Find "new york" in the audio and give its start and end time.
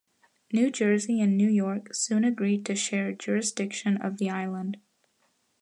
1.37-1.93